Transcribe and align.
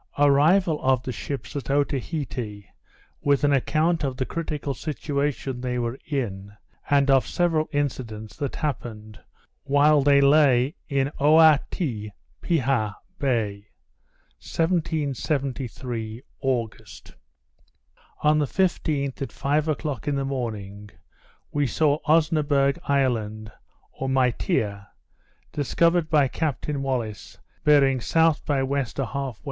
_Arrival 0.17 0.81
of 0.81 1.03
the 1.03 1.11
Ships 1.11 1.55
at 1.55 1.69
Otaheite, 1.69 2.65
with 3.21 3.43
an 3.43 3.53
Account 3.53 4.03
of 4.03 4.17
the 4.17 4.25
critical 4.25 4.73
Situation 4.73 5.61
they 5.61 5.77
were 5.77 5.99
in, 6.07 6.53
and 6.89 7.11
of 7.11 7.27
several 7.27 7.69
Incidents 7.71 8.35
that 8.37 8.55
happened 8.55 9.19
while 9.61 10.01
they 10.01 10.19
lay 10.19 10.73
in 10.89 11.11
Oaiti 11.19 12.09
piha 12.41 12.95
Bay._ 13.19 13.65
1773 14.39 16.23
August 16.41 17.13
On 18.23 18.39
the 18.39 18.47
15th, 18.47 19.21
at 19.21 19.31
five 19.31 19.67
o'clock 19.67 20.07
in 20.07 20.15
the 20.15 20.25
morning, 20.25 20.89
we 21.51 21.67
saw 21.67 21.99
Osnaburg 22.07 22.79
Island, 22.87 23.51
or 23.91 24.09
Maitea, 24.09 24.87
discovered 25.53 26.09
by 26.09 26.27
Captain 26.27 26.81
Wallis, 26.81 27.37
bearing 27.63 27.99
S. 27.99 28.13
by 28.39 28.61
W. 28.61 28.65
1/2 28.83 28.95
W. 29.05 29.33